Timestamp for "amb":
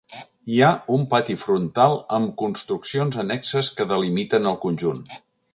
2.19-2.33